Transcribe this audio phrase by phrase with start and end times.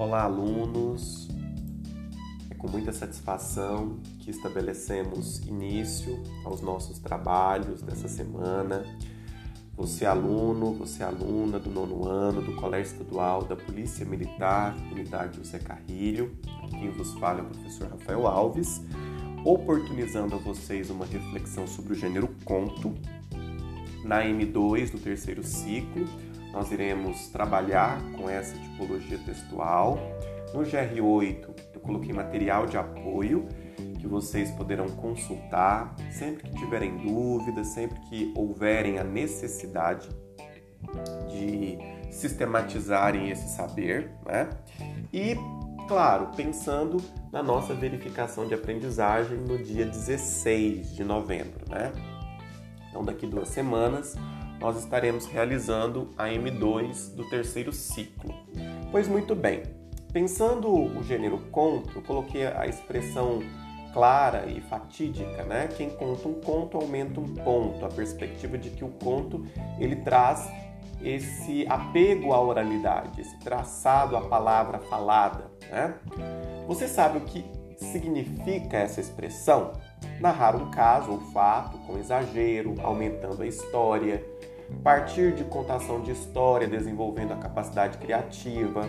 [0.00, 1.28] Olá, alunos!
[2.50, 8.82] É com muita satisfação que estabelecemos início aos nossos trabalhos dessa semana.
[9.76, 15.58] Você, aluno, você, aluna do nono ano do Colégio Estadual da Polícia Militar, Unidade José
[15.58, 18.80] Carrilho, aqui vos fala o professor Rafael Alves,
[19.44, 22.94] oportunizando a vocês uma reflexão sobre o gênero conto
[24.02, 26.06] na M2 do terceiro ciclo
[26.52, 29.98] nós iremos trabalhar com essa tipologia textual.
[30.52, 33.46] No GR8, eu coloquei material de apoio
[33.98, 40.08] que vocês poderão consultar sempre que tiverem dúvidas, sempre que houverem a necessidade
[41.28, 41.78] de
[42.10, 44.48] sistematizarem esse saber, né?
[45.12, 45.36] E,
[45.86, 46.96] claro, pensando
[47.30, 51.92] na nossa verificação de aprendizagem no dia 16 de novembro, né?
[52.88, 54.16] Então, daqui duas semanas,
[54.60, 58.34] nós estaremos realizando a M2 do terceiro ciclo.
[58.92, 59.62] Pois muito bem,
[60.12, 63.40] pensando o gênero conto, eu coloquei a expressão
[63.92, 65.68] clara e fatídica, né?
[65.76, 69.46] Quem conta um conto aumenta um ponto, a perspectiva de que o conto
[69.78, 70.48] ele traz
[71.02, 75.94] esse apego à oralidade, esse traçado à palavra falada, né?
[76.68, 77.44] Você sabe o que
[77.78, 79.72] significa essa expressão?
[80.20, 84.22] Narrar um caso ou fato com exagero, aumentando a história,
[84.82, 88.82] partir de contação de história, desenvolvendo a capacidade criativa,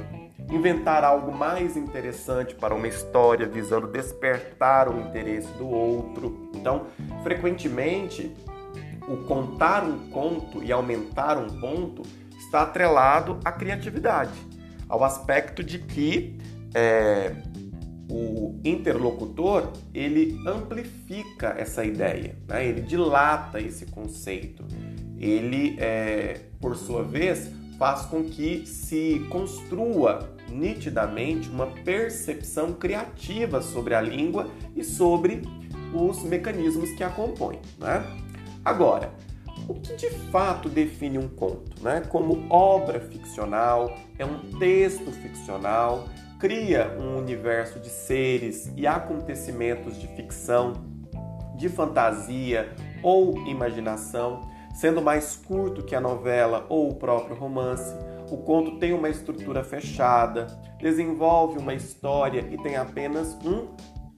[0.50, 6.50] inventar algo mais interessante para uma história, visando despertar o interesse do outro.
[6.54, 6.88] Então,
[7.24, 8.36] frequentemente,
[9.08, 12.04] o contar um conto e aumentar um ponto
[12.38, 14.34] está atrelado à criatividade,
[14.88, 16.38] ao aspecto de que
[16.74, 17.34] é,
[18.12, 22.68] o interlocutor ele amplifica essa ideia, né?
[22.68, 24.66] ele dilata esse conceito
[25.22, 33.94] ele, é, por sua vez, faz com que se construa nitidamente uma percepção criativa sobre
[33.94, 35.44] a língua e sobre
[35.94, 37.60] os mecanismos que a compõem.
[37.78, 38.04] Né?
[38.66, 39.14] Agora,
[39.68, 41.84] o que de fato define um conto?
[41.84, 42.02] Né?
[42.10, 46.10] Como obra ficcional, é um texto ficcional,
[46.42, 50.74] cria um universo de seres e acontecimentos de ficção,
[51.56, 57.94] de fantasia ou imaginação Sendo mais curto que a novela ou o próprio romance,
[58.30, 60.48] o conto tem uma estrutura fechada,
[60.80, 63.68] desenvolve uma história e tem apenas um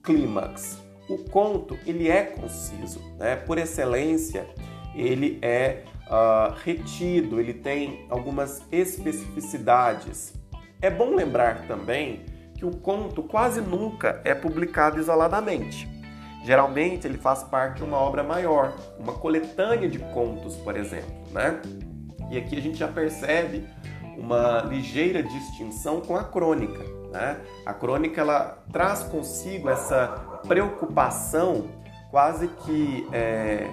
[0.02, 0.78] clímax.
[1.08, 3.36] O conto ele é conciso, né?
[3.36, 4.46] por excelência
[4.94, 10.32] ele é uh, retido, ele tem algumas especificidades.
[10.84, 12.26] É bom lembrar também
[12.58, 15.88] que o conto quase nunca é publicado isoladamente.
[16.44, 21.58] Geralmente ele faz parte de uma obra maior, uma coletânea de contos, por exemplo, né?
[22.30, 23.66] E aqui a gente já percebe
[24.18, 27.40] uma ligeira distinção com a crônica, né?
[27.64, 30.08] A crônica ela traz consigo essa
[30.46, 31.66] preocupação
[32.10, 33.70] quase que é,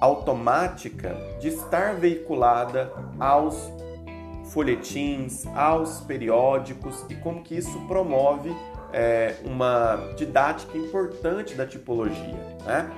[0.00, 3.70] automática de estar veiculada aos
[4.50, 8.54] folhetins, aos periódicos e como que isso promove
[8.92, 12.58] é, uma didática importante da tipologia.
[12.64, 12.90] Né?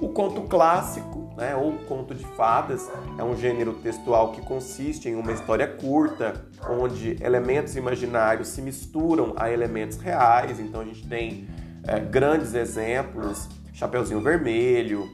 [0.00, 2.88] O conto clássico, né, ou conto de fadas,
[3.18, 9.34] é um gênero textual que consiste em uma história curta, onde elementos imaginários se misturam
[9.36, 10.60] a elementos reais.
[10.60, 11.48] Então a gente tem
[11.84, 15.12] é, grandes exemplos: Chapeuzinho Vermelho,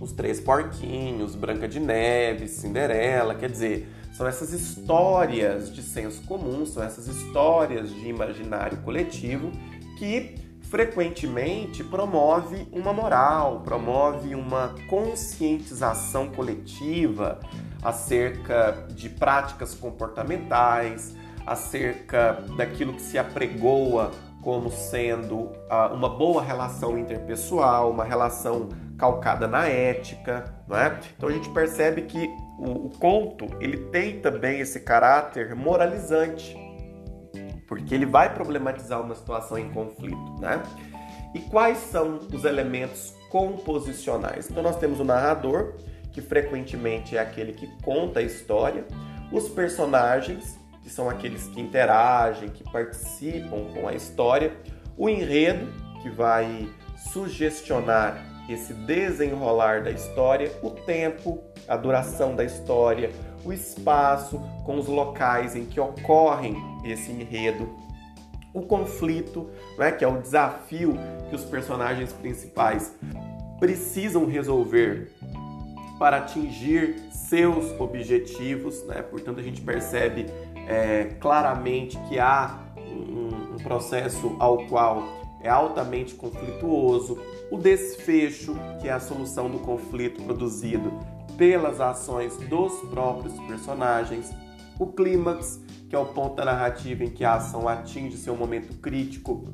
[0.00, 3.36] Os Três Porquinhos, Branca de Neve, Cinderela.
[3.36, 9.52] Quer dizer, são essas histórias de senso comum, são essas histórias de imaginário coletivo
[9.96, 17.38] que frequentemente promove uma moral, promove uma conscientização coletiva
[17.80, 21.14] acerca de práticas comportamentais,
[21.46, 24.10] acerca daquilo que se apregoa
[24.42, 28.68] como sendo uh, uma boa relação interpessoal, uma relação
[28.98, 30.98] calcada na ética, não é?
[31.16, 32.28] Então a gente percebe que
[32.58, 36.56] o, o conto ele tem também esse caráter moralizante,
[37.66, 40.62] porque ele vai problematizar uma situação em conflito, né?
[41.34, 44.50] E quais são os elementos composicionais?
[44.50, 45.74] Então nós temos o narrador,
[46.10, 48.84] que frequentemente é aquele que conta a história,
[49.30, 54.52] os personagens, que são aqueles que interagem, que participam com a história,
[54.96, 55.70] o enredo,
[56.02, 56.68] que vai
[57.12, 63.10] sugestionar esse desenrolar da história, o tempo, a duração da história,
[63.44, 67.68] o espaço com os locais em que ocorrem esse enredo,
[68.52, 70.98] o conflito, né, que é o desafio
[71.28, 72.94] que os personagens principais
[73.60, 75.12] precisam resolver
[75.98, 79.02] para atingir seus objetivos, né?
[79.02, 80.26] Portanto, a gente percebe
[80.66, 85.02] é, claramente que há um, um processo ao qual
[85.40, 87.18] é altamente conflituoso,
[87.50, 90.92] o desfecho, que é a solução do conflito produzido
[91.36, 94.30] pelas ações dos próprios personagens,
[94.78, 98.76] o clímax, que é o ponto da narrativa em que a ação atinge seu momento
[98.78, 99.44] crítico,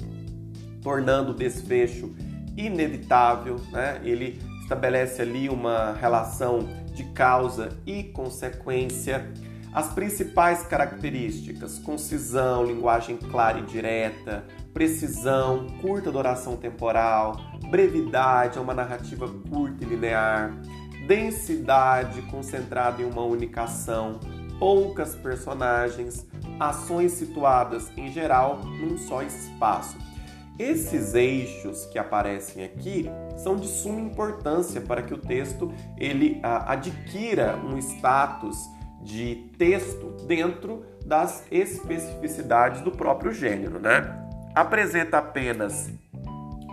[0.83, 2.15] tornando o desfecho
[2.57, 4.01] inevitável, né?
[4.03, 6.61] Ele estabelece ali uma relação
[6.95, 9.31] de causa e consequência.
[9.73, 17.37] As principais características: concisão, linguagem clara e direta, precisão, curta duração temporal,
[17.71, 20.53] brevidade, é uma narrativa curta e linear,
[21.07, 24.19] densidade concentrada em uma única ação,
[24.59, 26.27] poucas personagens,
[26.59, 29.97] ações situadas em geral num só espaço.
[30.59, 36.73] Esses eixos que aparecem aqui são de suma importância para que o texto ele ah,
[36.73, 38.57] adquira um status
[39.03, 44.24] de texto dentro das especificidades do próprio gênero, né?
[44.55, 45.91] Apresenta apenas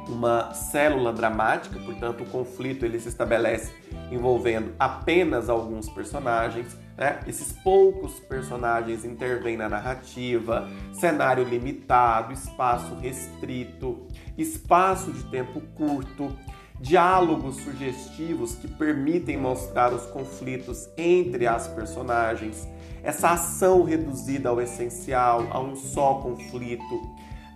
[0.07, 3.73] uma célula dramática, portanto, o conflito ele se estabelece
[4.11, 6.77] envolvendo apenas alguns personagens.
[6.95, 7.19] Né?
[7.25, 14.05] Esses poucos personagens intervêm na narrativa, cenário limitado, espaço restrito,
[14.37, 16.37] espaço de tempo curto,
[16.79, 22.67] diálogos sugestivos que permitem mostrar os conflitos entre as personagens,
[23.01, 27.01] essa ação reduzida ao essencial, a um só conflito,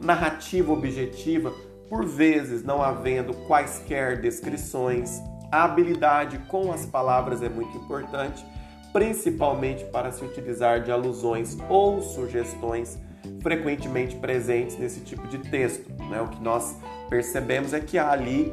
[0.01, 1.53] narrativa objetiva
[1.89, 5.21] por vezes não havendo quaisquer descrições.
[5.51, 8.45] A habilidade com as palavras é muito importante,
[8.91, 12.99] principalmente para se utilizar de alusões ou sugestões
[13.41, 15.89] frequentemente presentes nesse tipo de texto.
[16.09, 16.21] Né?
[16.21, 16.75] O que nós
[17.09, 18.51] percebemos é que há ali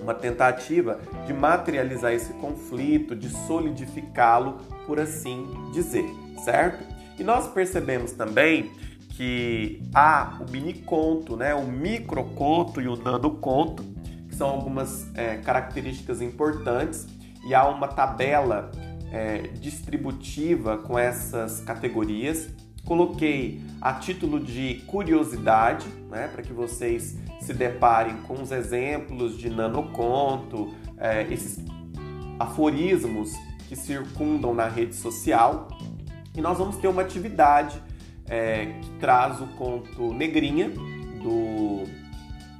[0.00, 6.04] uma tentativa de materializar esse conflito, de solidificá-lo, por assim dizer,
[6.44, 6.84] certo?
[7.18, 8.70] E nós percebemos também
[9.18, 13.82] que há o mini conto, né, o micro conto e o nano conto,
[14.28, 17.04] que são algumas é, características importantes,
[17.44, 18.70] e há uma tabela
[19.10, 22.48] é, distributiva com essas categorias.
[22.84, 29.50] Coloquei a título de curiosidade, né, para que vocês se deparem com os exemplos de
[29.50, 31.58] nanoconto, é, esses
[32.38, 33.32] aforismos
[33.68, 35.66] que circundam na rede social.
[36.36, 37.82] E nós vamos ter uma atividade
[38.28, 40.70] é, que traz o conto Negrinha,
[41.22, 41.84] do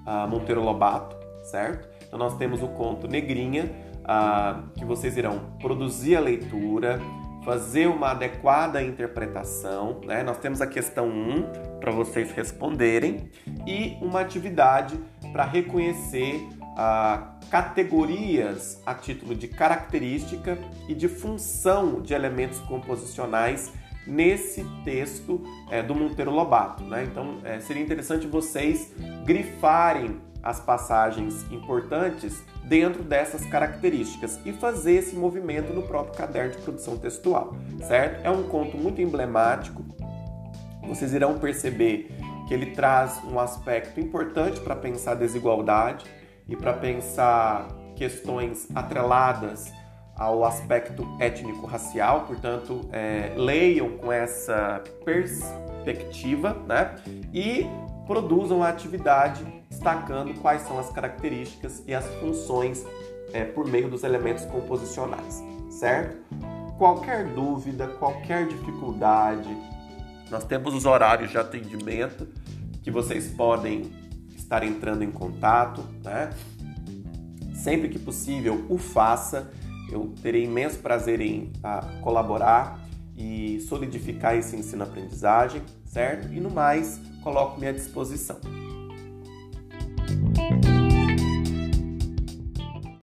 [0.09, 1.89] uh, Monteiro Lobato, certo?
[2.07, 3.71] Então nós temos o conto Negrinha,
[4.01, 7.01] uh, que vocês irão produzir a leitura,
[7.45, 10.23] fazer uma adequada interpretação, né?
[10.23, 13.31] Nós temos a questão 1 para vocês responderem
[13.67, 14.99] e uma atividade
[15.33, 23.73] para reconhecer uh, categorias a título de característica e de função de elementos composicionais
[24.09, 26.83] nesse texto é, do Monteiro Lobato.
[26.85, 27.05] Né?
[27.05, 28.93] Então é, seria interessante vocês
[29.25, 36.59] grifarem as passagens importantes dentro dessas características e fazer esse movimento no próprio caderno de
[36.59, 37.57] produção textual,
[37.87, 38.25] certo?
[38.25, 39.85] É um conto muito emblemático.
[40.87, 42.11] Vocês irão perceber
[42.47, 46.07] que ele traz um aspecto importante para pensar desigualdade
[46.49, 49.73] e para pensar questões atreladas
[50.19, 56.97] ao aspecto étnico-racial, portanto, é, leiam com essa perspectiva né?
[57.33, 57.65] e
[58.05, 62.85] produzam a atividade destacando quais são as características e as funções
[63.33, 66.17] é, por meio dos elementos composicionais, certo?
[66.79, 69.49] Qualquer dúvida, qualquer dificuldade,
[70.31, 72.27] nós temos os horários de atendimento
[72.83, 73.93] que vocês podem
[74.35, 76.31] estar entrando em contato, né?
[77.55, 79.51] Sempre que possível, o faça
[79.91, 82.81] eu terei imenso prazer em ah, colaborar
[83.17, 86.33] e solidificar esse ensino-aprendizagem, certo?
[86.33, 88.39] E no mais, coloco-me à disposição.